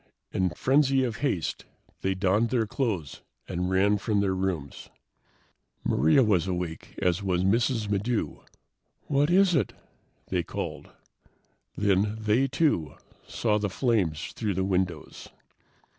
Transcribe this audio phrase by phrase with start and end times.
[0.31, 1.65] In frenzy of haste,
[2.01, 4.89] they donned their clothes and ran from their rooms.
[5.83, 7.87] Maria was awake as was Mrs.
[7.87, 8.49] Maddox.
[9.03, 9.73] "What is it?"
[10.29, 10.89] they called.
[11.77, 12.95] Then they, too,
[13.27, 15.29] saw the flames through the windows.